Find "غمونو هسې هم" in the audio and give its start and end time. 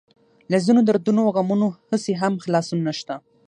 1.35-2.33